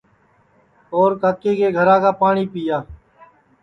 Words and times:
اور 0.95 1.15
کاکے 1.21 1.55
کے 1.57 1.67
گھرا 1.77 1.97
کا 2.03 2.11
پاٹؔی 2.19 2.45
پِیا 2.53 2.77